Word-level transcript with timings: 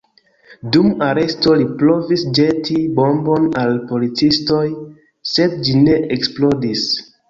Dum 0.75 0.87
aresto 1.07 1.53
li 1.59 1.67
provis 1.83 2.25
ĵeti 2.39 2.79
bombon 3.03 3.47
al 3.67 3.79
policistoj, 3.95 4.67
sed 5.37 5.59
ĝi 5.65 5.81
ne 5.89 6.05
eksplodis. 6.21 6.93